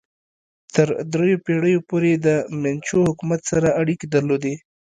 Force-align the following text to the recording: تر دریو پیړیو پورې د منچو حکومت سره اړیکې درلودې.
تر 0.75 0.87
دریو 1.11 1.43
پیړیو 1.45 1.85
پورې 1.89 2.11
د 2.25 2.27
منچو 2.61 2.99
حکومت 3.09 3.41
سره 3.51 3.67
اړیکې 3.81 4.05
درلودې. 4.15 4.55